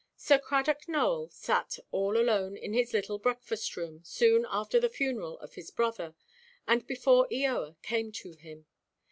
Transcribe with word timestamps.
Sir 0.17 0.39
Cradock 0.39 0.87
Nowell 0.87 1.29
sat 1.29 1.77
all 1.91 2.17
alone 2.17 2.57
in 2.57 2.73
his 2.73 2.91
little 2.91 3.19
breakfast–room, 3.19 4.01
soon 4.03 4.47
after 4.49 4.79
the 4.79 4.89
funeral 4.89 5.37
of 5.41 5.53
his 5.53 5.69
brother, 5.69 6.15
and 6.67 6.87
before 6.87 7.27
Eoa 7.29 7.79
came 7.83 8.11
to 8.13 8.33
him. 8.33 8.65